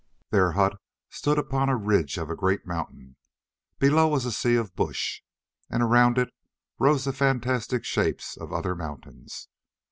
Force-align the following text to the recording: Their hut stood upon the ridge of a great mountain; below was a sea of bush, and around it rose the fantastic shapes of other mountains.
Their 0.31 0.53
hut 0.53 0.79
stood 1.11 1.37
upon 1.37 1.67
the 1.67 1.75
ridge 1.75 2.17
of 2.17 2.31
a 2.31 2.35
great 2.35 2.65
mountain; 2.65 3.17
below 3.77 4.07
was 4.07 4.25
a 4.25 4.31
sea 4.31 4.55
of 4.55 4.75
bush, 4.75 5.21
and 5.69 5.83
around 5.83 6.17
it 6.17 6.31
rose 6.79 7.05
the 7.05 7.13
fantastic 7.13 7.85
shapes 7.85 8.35
of 8.35 8.51
other 8.51 8.73
mountains. 8.73 9.47